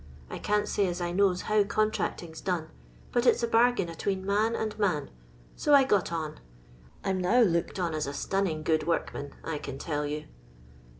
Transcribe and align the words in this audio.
I 0.31 0.39
can't 0.39 0.67
say 0.67 0.87
as 0.87 0.99
I 0.99 1.11
knows 1.11 1.41
how 1.43 1.63
contracting 1.63 2.33
's 2.33 2.41
done; 2.41 2.69
but 3.11 3.27
it 3.27 3.37
's 3.39 3.43
a 3.43 3.47
bargain 3.47 3.87
atween 3.87 4.25
man 4.25 4.55
and 4.55 4.75
man. 4.79 5.11
So 5.55 5.75
I 5.75 5.83
got 5.83 6.11
on. 6.11 6.39
I 7.03 7.11
'm 7.11 7.21
now 7.21 7.41
looked 7.41 7.77
on 7.77 7.93
as 7.93 8.07
a 8.07 8.13
stunning 8.13 8.63
good 8.63 8.87
workman, 8.87 9.35
I 9.43 9.59
can 9.59 9.77
tell 9.77 10.07
you. 10.07 10.25